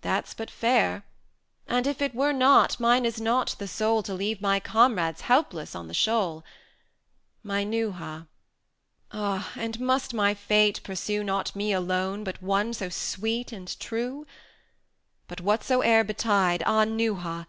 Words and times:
"That's 0.00 0.34
but 0.34 0.50
fair; 0.50 1.04
And 1.68 1.86
if 1.86 2.02
it 2.02 2.16
were 2.16 2.32
not, 2.32 2.80
mine 2.80 3.04
is 3.06 3.20
not 3.20 3.54
the 3.60 3.68
soul 3.68 4.02
To 4.02 4.12
leave 4.12 4.40
my 4.42 4.58
comrades 4.58 5.20
helpless 5.20 5.76
on 5.76 5.86
the 5.86 5.94
shoal. 5.94 6.42
My 7.44 7.62
Neuha! 7.62 8.26
ah! 9.12 9.52
and 9.54 9.78
must 9.78 10.14
my 10.14 10.34
fate 10.34 10.82
pursue 10.82 11.22
Not 11.22 11.54
me 11.54 11.72
alone, 11.72 12.24
but 12.24 12.42
one 12.42 12.72
so 12.74 12.88
sweet 12.88 13.52
and 13.52 13.78
true? 13.78 14.26
But 15.28 15.38
whatsoe'er 15.40 16.02
betide, 16.02 16.64
ah, 16.66 16.84
Neuha! 16.84 17.46